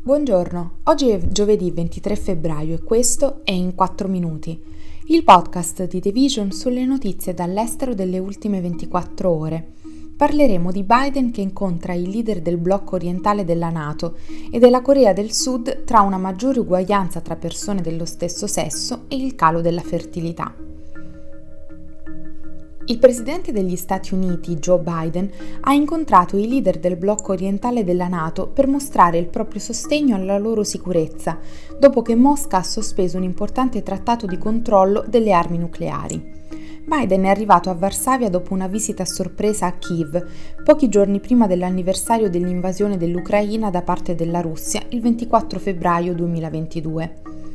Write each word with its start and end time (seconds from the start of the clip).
Buongiorno, 0.00 0.78
oggi 0.84 1.10
è 1.10 1.18
giovedì 1.28 1.70
23 1.70 2.16
febbraio 2.16 2.76
e 2.76 2.82
questo 2.82 3.40
è 3.44 3.50
In 3.50 3.74
4 3.74 4.08
Minuti, 4.08 4.58
il 5.06 5.22
podcast 5.22 5.86
di 5.86 6.00
The 6.00 6.12
Vision 6.12 6.50
sulle 6.52 6.86
notizie 6.86 7.34
dall'estero 7.34 7.94
delle 7.94 8.18
ultime 8.18 8.60
24 8.60 9.28
ore. 9.28 9.72
Parleremo 10.16 10.72
di 10.72 10.82
Biden 10.82 11.30
che 11.30 11.42
incontra 11.42 11.92
i 11.92 12.10
leader 12.10 12.40
del 12.40 12.56
blocco 12.56 12.94
orientale 12.94 13.44
della 13.44 13.70
Nato 13.70 14.16
e 14.50 14.58
della 14.58 14.80
Corea 14.80 15.12
del 15.12 15.32
Sud 15.32 15.84
tra 15.84 16.00
una 16.00 16.16
maggiore 16.16 16.60
uguaglianza 16.60 17.20
tra 17.20 17.36
persone 17.36 17.82
dello 17.82 18.06
stesso 18.06 18.46
sesso 18.46 19.04
e 19.08 19.16
il 19.16 19.34
calo 19.34 19.60
della 19.60 19.82
fertilità. 19.82 20.67
Il 22.90 22.98
presidente 22.98 23.52
degli 23.52 23.76
Stati 23.76 24.14
Uniti, 24.14 24.56
Joe 24.56 24.78
Biden, 24.78 25.30
ha 25.60 25.74
incontrato 25.74 26.38
i 26.38 26.48
leader 26.48 26.78
del 26.78 26.96
blocco 26.96 27.32
orientale 27.32 27.84
della 27.84 28.08
Nato 28.08 28.46
per 28.46 28.66
mostrare 28.66 29.18
il 29.18 29.26
proprio 29.26 29.60
sostegno 29.60 30.16
alla 30.16 30.38
loro 30.38 30.64
sicurezza, 30.64 31.38
dopo 31.78 32.00
che 32.00 32.14
Mosca 32.14 32.56
ha 32.56 32.62
sospeso 32.62 33.18
un 33.18 33.24
importante 33.24 33.82
trattato 33.82 34.24
di 34.24 34.38
controllo 34.38 35.04
delle 35.06 35.32
armi 35.32 35.58
nucleari. 35.58 36.36
Biden 36.82 37.24
è 37.24 37.28
arrivato 37.28 37.68
a 37.68 37.74
Varsavia 37.74 38.30
dopo 38.30 38.54
una 38.54 38.68
visita 38.68 39.02
a 39.02 39.06
sorpresa 39.06 39.66
a 39.66 39.72
Kiev, 39.72 40.26
pochi 40.64 40.88
giorni 40.88 41.20
prima 41.20 41.46
dell'anniversario 41.46 42.30
dell'invasione 42.30 42.96
dell'Ucraina 42.96 43.68
da 43.68 43.82
parte 43.82 44.14
della 44.14 44.40
Russia 44.40 44.80
il 44.88 45.02
24 45.02 45.58
febbraio 45.58 46.14
2022. 46.14 47.47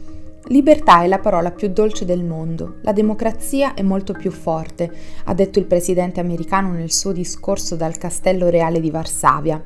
Libertà 0.48 1.04
è 1.04 1.08
la 1.08 1.20
parola 1.20 1.52
più 1.52 1.70
dolce 1.70 2.04
del 2.04 2.24
mondo, 2.24 2.76
la 2.82 2.92
democrazia 2.92 3.74
è 3.76 3.82
molto 3.82 4.12
più 4.12 4.30
forte, 4.30 4.92
ha 5.24 5.34
detto 5.34 5.58
il 5.58 5.66
presidente 5.66 6.20
americano 6.20 6.74
nel 6.74 6.92
suo 6.92 7.14
discorso 7.14 7.78
dal 7.78 7.98
Castello 7.98 8.50
Reale 8.50 8.82
di 8.82 8.92
Varsavia. 8.92 9.64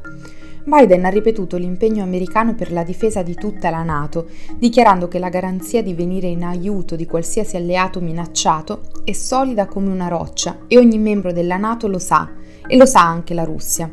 Biden 0.64 1.06
ha 1.06 1.10
ripetuto 1.10 1.58
l'impegno 1.58 2.04
americano 2.04 2.54
per 2.54 2.72
la 2.72 2.84
difesa 2.84 3.24
di 3.24 3.34
tutta 3.34 3.72
la 3.72 3.82
Nato, 3.82 4.28
dichiarando 4.56 5.08
che 5.08 5.18
la 5.18 5.30
garanzia 5.30 5.82
di 5.82 5.96
venire 5.96 6.28
in 6.28 6.44
aiuto 6.44 6.96
di 6.96 7.08
qualsiasi 7.08 7.56
alleato 7.56 8.00
minacciato 8.00 8.82
è 9.04 9.14
solida 9.14 9.66
come 9.66 9.90
una 9.90 10.10
roccia 10.10 10.60
e 10.68 10.78
ogni 10.78 11.00
membro 11.00 11.32
della 11.32 11.58
Nato 11.58 11.88
lo 11.88 12.00
sa, 12.00 12.30
e 12.68 12.78
lo 12.78 12.86
sa 12.86 13.02
anche 13.02 13.34
la 13.34 13.46
Russia. 13.46 13.90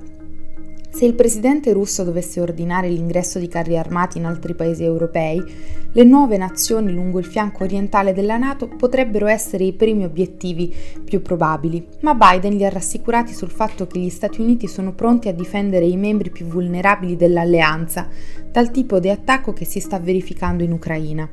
Se 0.95 1.05
il 1.05 1.15
presidente 1.15 1.73
russo 1.73 2.05
dovesse 2.05 2.41
ordinare 2.41 2.89
l'ingresso 2.89 3.41
di 3.41 3.49
carri 3.49 3.77
armati 3.77 4.19
in 4.19 4.27
altri 4.27 4.55
paesi 4.55 4.85
europei, 4.85 5.43
le 5.91 6.05
nuove 6.05 6.37
nazioni 6.37 6.93
lungo 6.93 7.19
il 7.19 7.25
fianco 7.25 7.65
orientale 7.65 8.13
della 8.13 8.37
Nato 8.37 8.69
potrebbero 8.69 9.27
essere 9.27 9.65
i 9.65 9.73
primi 9.73 10.05
obiettivi 10.05 10.73
più 11.05 11.21
probabili, 11.21 11.85
ma 12.03 12.15
Biden 12.15 12.57
li 12.57 12.65
ha 12.65 12.69
rassicurati 12.69 13.35
sul 13.35 13.51
fatto 13.51 13.89
che 13.89 13.99
gli 13.99 14.09
Stati 14.09 14.41
Uniti 14.41 14.69
sono 14.69 14.93
pronti 14.93 15.27
a 15.27 15.35
difendere 15.35 15.85
i 15.85 15.97
membri 15.97 16.31
più 16.31 16.47
vulnerabili 16.47 17.17
dell'alleanza 17.17 18.07
dal 18.53 18.71
tipo 18.71 19.01
di 19.01 19.11
attacco 19.11 19.53
che 19.53 19.65
si 19.65 19.81
sta 19.81 19.99
verificando 19.99 20.63
in 20.63 20.71
Ucraina. 20.71 21.29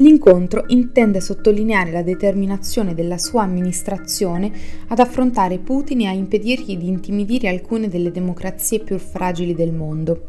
L'incontro 0.00 0.64
intende 0.68 1.20
sottolineare 1.20 1.90
la 1.90 2.02
determinazione 2.02 2.94
della 2.94 3.18
sua 3.18 3.42
amministrazione 3.42 4.50
ad 4.86 5.00
affrontare 5.00 5.58
Putin 5.58 6.02
e 6.02 6.06
a 6.06 6.12
impedirgli 6.12 6.76
di 6.76 6.86
intimidire 6.86 7.48
alcune 7.48 7.88
delle 7.88 8.12
democrazie 8.12 8.78
più 8.78 8.96
fragili 8.98 9.54
del 9.54 9.72
mondo. 9.72 10.24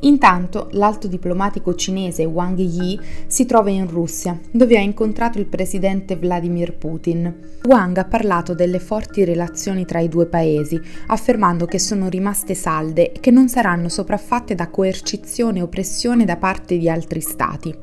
Intanto 0.00 0.68
l'alto 0.72 1.08
diplomatico 1.08 1.74
cinese 1.74 2.26
Wang 2.26 2.58
Yi 2.58 3.00
si 3.26 3.46
trova 3.46 3.70
in 3.70 3.88
Russia, 3.88 4.38
dove 4.50 4.76
ha 4.76 4.82
incontrato 4.82 5.38
il 5.38 5.46
presidente 5.46 6.16
Vladimir 6.16 6.74
Putin. 6.74 7.58
Wang 7.64 7.96
ha 7.96 8.04
parlato 8.04 8.54
delle 8.54 8.78
forti 8.78 9.24
relazioni 9.24 9.86
tra 9.86 10.00
i 10.00 10.10
due 10.10 10.26
paesi, 10.26 10.78
affermando 11.06 11.64
che 11.64 11.78
sono 11.78 12.10
rimaste 12.10 12.52
salde 12.52 13.12
e 13.12 13.20
che 13.20 13.30
non 13.30 13.48
saranno 13.48 13.88
sopraffatte 13.88 14.54
da 14.54 14.68
coercizione 14.68 15.62
o 15.62 15.68
pressione 15.68 16.26
da 16.26 16.36
parte 16.36 16.76
di 16.76 16.90
altri 16.90 17.22
stati. 17.22 17.74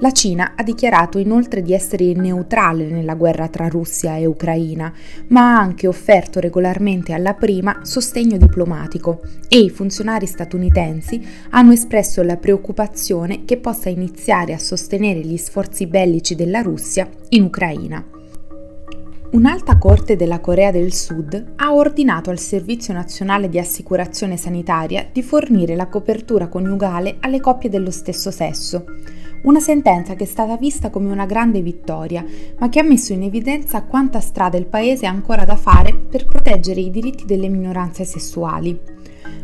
La 0.00 0.12
Cina 0.12 0.52
ha 0.56 0.62
dichiarato 0.62 1.18
inoltre 1.18 1.62
di 1.62 1.72
essere 1.72 2.12
neutrale 2.12 2.86
nella 2.86 3.14
guerra 3.14 3.48
tra 3.48 3.68
Russia 3.68 4.16
e 4.16 4.26
Ucraina, 4.26 4.92
ma 5.28 5.54
ha 5.54 5.58
anche 5.58 5.86
offerto 5.86 6.38
regolarmente 6.38 7.12
alla 7.12 7.34
prima 7.34 7.80
sostegno 7.82 8.36
diplomatico 8.36 9.20
e 9.48 9.58
i 9.58 9.70
funzionari 9.70 10.26
statunitensi 10.26 11.24
hanno 11.50 11.72
espresso 11.72 12.22
la 12.22 12.36
preoccupazione 12.36 13.44
che 13.44 13.56
possa 13.56 13.88
iniziare 13.88 14.52
a 14.52 14.58
sostenere 14.58 15.20
gli 15.20 15.36
sforzi 15.36 15.86
bellici 15.86 16.34
della 16.34 16.60
Russia 16.60 17.08
in 17.30 17.44
Ucraina. 17.44 18.04
Un'alta 19.28 19.76
corte 19.76 20.14
della 20.14 20.40
Corea 20.40 20.70
del 20.70 20.94
Sud 20.94 21.52
ha 21.56 21.74
ordinato 21.74 22.30
al 22.30 22.38
Servizio 22.38 22.94
Nazionale 22.94 23.48
di 23.48 23.58
Assicurazione 23.58 24.36
Sanitaria 24.36 25.06
di 25.10 25.22
fornire 25.22 25.74
la 25.74 25.88
copertura 25.88 26.48
coniugale 26.48 27.16
alle 27.20 27.40
coppie 27.40 27.68
dello 27.68 27.90
stesso 27.90 28.30
sesso 28.30 28.84
una 29.42 29.60
sentenza 29.60 30.14
che 30.14 30.24
è 30.24 30.26
stata 30.26 30.56
vista 30.56 30.90
come 30.90 31.10
una 31.10 31.26
grande 31.26 31.60
vittoria, 31.60 32.24
ma 32.58 32.68
che 32.68 32.80
ha 32.80 32.84
messo 32.84 33.12
in 33.12 33.22
evidenza 33.22 33.82
quanta 33.82 34.20
strada 34.20 34.56
il 34.56 34.66
Paese 34.66 35.06
ha 35.06 35.10
ancora 35.10 35.44
da 35.44 35.56
fare 35.56 35.94
per 35.94 36.26
proteggere 36.26 36.80
i 36.80 36.90
diritti 36.90 37.24
delle 37.24 37.48
minoranze 37.48 38.04
sessuali. 38.04 38.94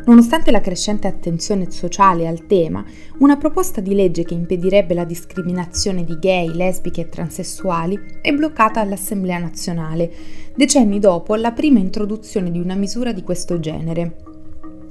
Nonostante 0.05 0.51
la 0.51 0.61
crescente 0.61 1.07
attenzione 1.07 1.71
sociale 1.71 2.27
al 2.27 2.47
tema, 2.47 2.85
una 3.19 3.37
proposta 3.37 3.81
di 3.81 3.95
legge 3.95 4.25
che 4.25 4.35
impedirebbe 4.35 4.95
la 4.95 5.05
discriminazione 5.05 6.05
di 6.05 6.19
gay, 6.19 6.53
lesbiche 6.53 7.03
e 7.03 7.09
transessuali 7.09 7.99
è 8.21 8.33
bloccata 8.33 8.81
all'Assemblea 8.81 9.39
nazionale, 9.39 10.11
decenni 10.57 10.99
dopo 10.99 11.37
la 11.37 11.53
prima 11.53 11.79
introduzione 11.79 12.51
di 12.51 12.59
una 12.59 12.75
misura 12.75 13.13
di 13.13 13.23
questo 13.23 13.61
genere. 13.61 14.17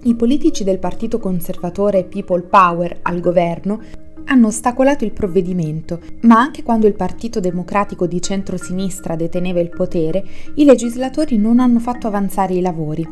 I 0.03 0.15
politici 0.15 0.63
del 0.63 0.79
partito 0.79 1.19
conservatore 1.19 2.05
People 2.05 2.41
Power 2.43 2.99
al 3.03 3.19
governo 3.19 3.81
hanno 4.25 4.47
ostacolato 4.47 5.03
il 5.03 5.11
provvedimento, 5.11 5.99
ma 6.21 6.39
anche 6.39 6.63
quando 6.63 6.87
il 6.87 6.93
Partito 6.93 7.39
Democratico 7.39 8.07
di 8.07 8.21
centrosinistra 8.21 9.15
deteneva 9.15 9.59
il 9.59 9.69
potere, 9.69 10.23
i 10.55 10.65
legislatori 10.65 11.37
non 11.37 11.59
hanno 11.59 11.79
fatto 11.79 12.07
avanzare 12.07 12.53
i 12.53 12.61
lavori. 12.61 13.07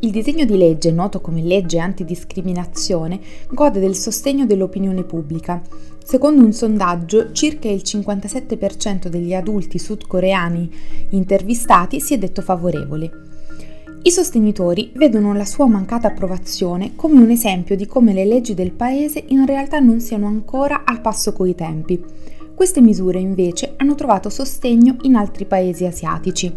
Il 0.00 0.10
disegno 0.10 0.44
di 0.44 0.58
legge, 0.58 0.92
noto 0.92 1.20
come 1.20 1.42
legge 1.42 1.78
antidiscriminazione, 1.78 3.18
gode 3.50 3.80
del 3.80 3.96
sostegno 3.96 4.44
dell'opinione 4.44 5.04
pubblica. 5.04 5.62
Secondo 6.04 6.44
un 6.44 6.52
sondaggio, 6.52 7.32
circa 7.32 7.68
il 7.68 7.82
57% 7.84 9.08
degli 9.08 9.32
adulti 9.32 9.78
sudcoreani 9.78 10.70
intervistati 11.10 12.00
si 12.00 12.14
è 12.14 12.18
detto 12.18 12.42
favorevole. 12.42 13.35
I 14.06 14.12
sostenitori 14.12 14.92
vedono 14.94 15.34
la 15.34 15.44
sua 15.44 15.66
mancata 15.66 16.06
approvazione 16.06 16.92
come 16.94 17.20
un 17.20 17.28
esempio 17.28 17.74
di 17.74 17.86
come 17.86 18.12
le 18.12 18.24
leggi 18.24 18.54
del 18.54 18.70
paese 18.70 19.24
in 19.30 19.44
realtà 19.44 19.80
non 19.80 19.98
siano 19.98 20.28
ancora 20.28 20.84
al 20.84 21.00
passo 21.00 21.32
coi 21.32 21.56
tempi. 21.56 22.00
Queste 22.54 22.80
misure 22.80 23.18
invece 23.18 23.74
hanno 23.78 23.96
trovato 23.96 24.30
sostegno 24.30 24.98
in 25.02 25.16
altri 25.16 25.44
paesi 25.44 25.86
asiatici. 25.86 26.54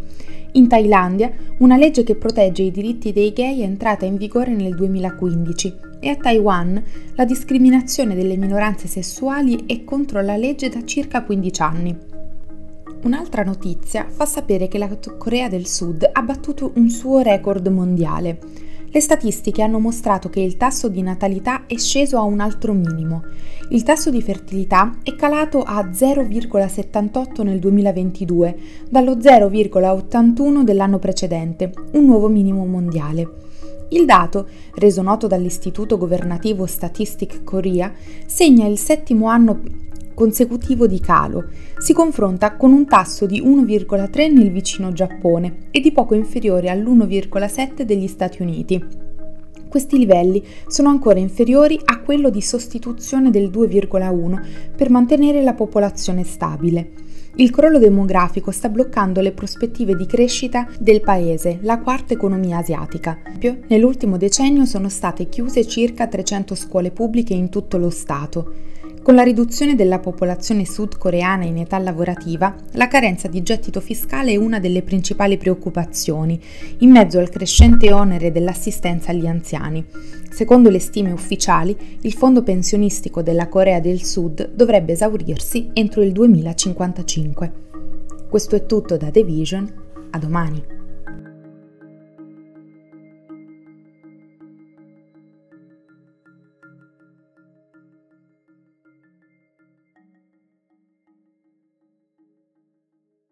In 0.52 0.68
Thailandia 0.68 1.32
una 1.58 1.76
legge 1.76 2.04
che 2.04 2.14
protegge 2.14 2.62
i 2.62 2.70
diritti 2.70 3.12
dei 3.12 3.34
gay 3.34 3.62
è 3.62 3.64
entrata 3.64 4.06
in 4.06 4.18
vigore 4.18 4.54
nel 4.54 4.76
2015 4.76 5.76
e 6.02 6.10
a 6.10 6.16
Taiwan 6.18 6.80
la 7.16 7.26
discriminazione 7.26 8.14
delle 8.14 8.38
minoranze 8.38 8.88
sessuali 8.88 9.64
è 9.66 9.84
contro 9.84 10.22
la 10.22 10.38
legge 10.38 10.70
da 10.70 10.86
circa 10.86 11.24
15 11.24 11.62
anni. 11.64 12.09
Un'altra 13.02 13.44
notizia 13.44 14.08
fa 14.10 14.26
sapere 14.26 14.68
che 14.68 14.78
la 14.78 14.90
Corea 15.18 15.48
del 15.48 15.68
Sud 15.68 16.10
ha 16.12 16.22
battuto 16.22 16.74
un 16.76 16.90
suo 16.90 17.20
record 17.20 17.66
mondiale. 17.68 18.40
Le 18.92 19.00
statistiche 19.00 19.62
hanno 19.62 19.80
mostrato 19.80 20.30
che 20.30 20.42
il 20.42 20.58
tasso 20.58 20.90
di 20.90 21.02
natalità 21.02 21.66
è 21.66 21.78
sceso 21.78 22.18
a 22.18 22.24
un 22.24 22.42
altro 22.42 22.74
minimo. 22.74 23.24
Il 23.70 23.84
tasso 23.84 24.10
di 24.10 24.22
fertilità 24.22 24.98
è 25.02 25.16
calato 25.16 25.62
a 25.62 25.86
0,78 25.86 27.44
nel 27.44 27.60
2022, 27.60 28.58
dallo 28.90 29.16
0,81 29.16 30.64
dell'anno 30.64 31.00
precedente, 31.00 31.72
un 31.94 32.04
nuovo 32.04 32.28
minimo 32.28 32.66
mondiale. 32.66 33.30
Il 33.90 34.06
dato, 34.06 34.48
reso 34.76 35.02
noto 35.02 35.28
dall'istituto 35.28 35.98
governativo 35.98 36.66
Statistic 36.66 37.44
Korea, 37.44 37.94
segna 38.25 38.68
il 38.68 38.78
settimo 38.78 39.28
anno 39.28 39.62
consecutivo 40.19 40.86
di 40.86 41.00
calo. 41.00 41.45
Si 41.77 41.94
confronta 41.94 42.57
con 42.57 42.74
un 42.74 42.86
tasso 42.86 43.25
di 43.25 43.42
1,3 43.42 44.33
nel 44.33 44.51
vicino 44.51 44.92
Giappone 44.92 45.68
e 45.71 45.80
di 45.80 45.94
poco 45.94 46.13
inferiore 46.13 46.69
all'1,7 46.69 47.83
degli 47.83 48.07
Stati 48.07 48.42
Uniti. 48.42 48.86
Questi 49.69 49.98
livelli 49.98 50.44
sono 50.68 50.89
ancora 50.89 51.19
inferiori 51.19 51.80
a 51.86 52.01
quello 52.01 52.30
di 52.30 52.42
sostituzione 52.42 53.30
del 53.30 53.50
2,1 53.50 54.74
per 54.75 54.89
mantenere 54.89 55.42
la 55.42 55.54
popolazione 55.54 56.25
stabile. 56.25 56.92
Il 57.36 57.51
crollo 57.51 57.80
demografico 57.80 58.51
sta 58.51 58.68
bloccando 58.68 59.22
le 59.22 59.31
prospettive 59.31 59.95
di 59.95 60.06
crescita 60.06 60.68
del 60.77 61.00
paese, 61.00 61.60
la 61.62 61.80
quarta 61.80 62.13
economia 62.13 62.57
asiatica. 62.57 63.18
Nell'ultimo 63.68 64.18
decennio 64.18 64.65
sono 64.65 64.89
state 64.89 65.30
chiuse 65.30 65.65
circa 65.65 66.07
300 66.07 66.56
scuole 66.56 66.92
pubbliche 66.92 67.33
in 67.33 67.48
tutto 67.48 67.77
lo 67.77 67.89
Stato. 67.89 68.69
Con 69.10 69.18
la 69.18 69.24
riduzione 69.24 69.74
della 69.74 69.98
popolazione 69.98 70.66
sudcoreana 70.66 71.44
in 71.44 71.58
età 71.58 71.80
lavorativa, 71.80 72.54
la 72.74 72.88
carenza 72.88 73.28
di 73.28 73.42
gettito 73.42 73.82
fiscale 73.82 74.34
è 74.34 74.36
una 74.36 74.60
delle 74.60 74.84
principali 74.84 75.36
preoccupazioni, 75.36 76.40
in 76.82 76.92
mezzo 76.92 77.18
al 77.18 77.32
crescente 77.32 77.92
onere 77.92 78.32
dell'assistenza 78.32 79.10
agli 79.10 79.26
anziani. 79.26 79.84
Secondo 80.30 80.70
le 80.70 80.78
stime 80.78 81.12
ufficiali, 81.12 81.76
il 82.02 82.14
fondo 82.14 82.44
pensionistico 82.44 83.24
della 83.24 83.50
Corea 83.50 83.80
del 83.80 84.04
Sud 84.04 84.52
dovrebbe 84.54 84.92
esaurirsi 84.92 85.72
entro 85.74 86.04
il 86.04 86.12
2055. 86.12 87.52
Questo 88.30 88.56
è 88.56 88.68
tutto 88.68 88.96
da 88.96 89.10
The 89.10 89.24
Vision, 89.24 89.74
a 90.12 90.20
domani. 90.20 90.79